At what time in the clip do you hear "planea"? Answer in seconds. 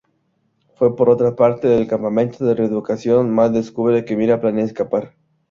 4.41-4.65